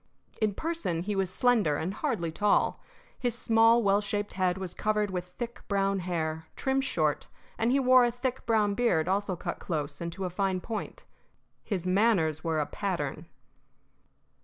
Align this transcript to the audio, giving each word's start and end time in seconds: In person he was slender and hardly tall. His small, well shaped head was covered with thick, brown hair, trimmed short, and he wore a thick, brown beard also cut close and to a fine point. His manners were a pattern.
In 0.41 0.55
person 0.55 1.03
he 1.03 1.15
was 1.15 1.29
slender 1.31 1.77
and 1.77 1.93
hardly 1.93 2.31
tall. 2.31 2.79
His 3.19 3.37
small, 3.37 3.83
well 3.83 4.01
shaped 4.01 4.33
head 4.33 4.57
was 4.57 4.73
covered 4.73 5.11
with 5.11 5.27
thick, 5.37 5.61
brown 5.67 5.99
hair, 5.99 6.47
trimmed 6.55 6.85
short, 6.85 7.27
and 7.55 7.71
he 7.71 7.79
wore 7.79 8.03
a 8.03 8.09
thick, 8.09 8.43
brown 8.47 8.73
beard 8.73 9.07
also 9.07 9.35
cut 9.35 9.59
close 9.59 10.01
and 10.01 10.11
to 10.13 10.25
a 10.25 10.31
fine 10.31 10.59
point. 10.59 11.03
His 11.63 11.85
manners 11.85 12.43
were 12.43 12.59
a 12.59 12.65
pattern. 12.65 13.27